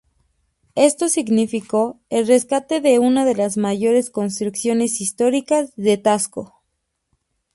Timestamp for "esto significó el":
0.73-2.25